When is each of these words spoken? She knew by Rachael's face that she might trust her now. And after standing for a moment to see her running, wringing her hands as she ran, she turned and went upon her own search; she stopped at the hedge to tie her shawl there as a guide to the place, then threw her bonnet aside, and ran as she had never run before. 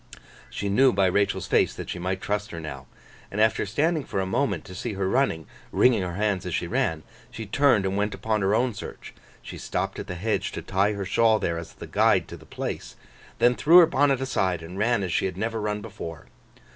She 0.49 0.67
knew 0.67 0.91
by 0.91 1.05
Rachael's 1.07 1.45
face 1.45 1.75
that 1.75 1.87
she 1.91 1.99
might 1.99 2.21
trust 2.21 2.49
her 2.49 2.59
now. 2.59 2.87
And 3.29 3.39
after 3.39 3.67
standing 3.67 4.03
for 4.03 4.19
a 4.19 4.25
moment 4.25 4.65
to 4.65 4.73
see 4.73 4.93
her 4.93 5.07
running, 5.07 5.45
wringing 5.71 6.01
her 6.01 6.15
hands 6.15 6.43
as 6.47 6.55
she 6.55 6.65
ran, 6.65 7.03
she 7.29 7.45
turned 7.45 7.85
and 7.85 7.95
went 7.95 8.15
upon 8.15 8.41
her 8.41 8.55
own 8.55 8.73
search; 8.73 9.13
she 9.43 9.59
stopped 9.59 9.99
at 9.99 10.07
the 10.07 10.15
hedge 10.15 10.51
to 10.53 10.63
tie 10.63 10.93
her 10.93 11.05
shawl 11.05 11.37
there 11.37 11.59
as 11.59 11.75
a 11.79 11.85
guide 11.85 12.27
to 12.29 12.35
the 12.35 12.47
place, 12.47 12.95
then 13.37 13.53
threw 13.53 13.77
her 13.77 13.85
bonnet 13.85 14.21
aside, 14.21 14.63
and 14.63 14.79
ran 14.79 15.03
as 15.03 15.13
she 15.13 15.25
had 15.25 15.37
never 15.37 15.61
run 15.61 15.81
before. 15.81 16.25